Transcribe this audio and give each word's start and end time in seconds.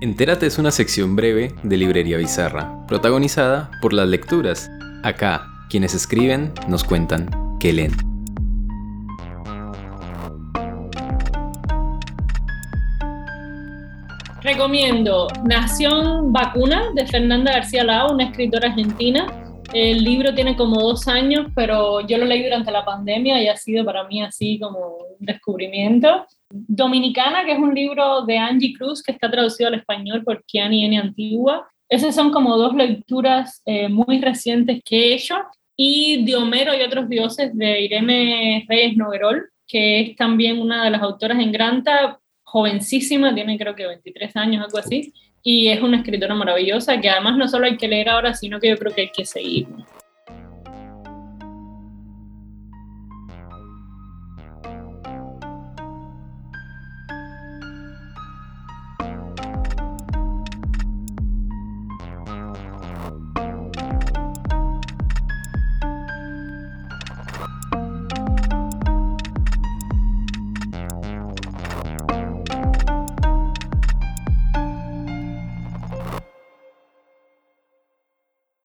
Entérate 0.00 0.46
es 0.46 0.58
una 0.58 0.70
sección 0.70 1.16
breve 1.16 1.56
de 1.64 1.76
Librería 1.76 2.18
Bizarra, 2.18 2.86
protagonizada 2.86 3.68
por 3.82 3.92
las 3.92 4.08
lecturas. 4.08 4.70
Acá, 5.02 5.48
quienes 5.68 5.92
escriben 5.92 6.52
nos 6.68 6.84
cuentan 6.84 7.28
qué 7.58 7.72
leen. 7.72 7.90
Recomiendo 14.40 15.26
Nación 15.44 16.32
Vacuna 16.32 16.92
de 16.94 17.04
Fernanda 17.04 17.50
García 17.50 17.82
Lao, 17.82 18.12
una 18.12 18.26
escritora 18.26 18.68
argentina. 18.68 19.26
El 19.72 20.02
libro 20.02 20.34
tiene 20.34 20.56
como 20.56 20.80
dos 20.80 21.06
años, 21.08 21.48
pero 21.54 22.00
yo 22.00 22.16
lo 22.16 22.24
leí 22.24 22.42
durante 22.42 22.72
la 22.72 22.84
pandemia 22.84 23.42
y 23.42 23.48
ha 23.48 23.56
sido 23.56 23.84
para 23.84 24.04
mí 24.04 24.22
así 24.22 24.58
como 24.58 24.96
un 25.18 25.26
descubrimiento. 25.26 26.26
Dominicana, 26.50 27.44
que 27.44 27.52
es 27.52 27.58
un 27.58 27.74
libro 27.74 28.22
de 28.24 28.38
Angie 28.38 28.72
Cruz 28.72 29.02
que 29.02 29.12
está 29.12 29.30
traducido 29.30 29.68
al 29.68 29.74
español 29.74 30.24
por 30.24 30.42
Kiani 30.44 30.86
N. 30.86 30.98
Antigua. 30.98 31.68
Esas 31.88 32.14
son 32.14 32.30
como 32.30 32.56
dos 32.56 32.74
lecturas 32.74 33.62
eh, 33.66 33.88
muy 33.88 34.20
recientes 34.20 34.80
que 34.82 34.96
he 34.96 35.14
hecho. 35.14 35.36
Y 35.76 36.24
de 36.24 36.34
Homero 36.36 36.74
y 36.74 36.82
otros 36.82 37.08
dioses 37.08 37.56
de 37.56 37.82
Irene 37.82 38.64
Reyes 38.68 38.96
Noguerol, 38.96 39.50
que 39.66 40.00
es 40.00 40.16
también 40.16 40.58
una 40.60 40.82
de 40.84 40.90
las 40.90 41.02
autoras 41.02 41.38
en 41.38 41.52
Granta, 41.52 42.18
jovencísima, 42.42 43.34
tiene 43.34 43.58
creo 43.58 43.74
que 43.76 43.86
23 43.86 44.34
años, 44.36 44.64
algo 44.64 44.78
así. 44.78 45.12
Y 45.42 45.68
es 45.68 45.80
una 45.80 45.98
escritora 45.98 46.34
maravillosa 46.34 47.00
que 47.00 47.08
además 47.08 47.36
no 47.36 47.48
solo 47.48 47.66
hay 47.66 47.76
que 47.76 47.88
leer 47.88 48.08
ahora, 48.08 48.34
sino 48.34 48.60
que 48.60 48.68
yo 48.68 48.76
creo 48.76 48.94
que 48.94 49.02
hay 49.02 49.10
que 49.10 49.24
seguir. 49.24 49.66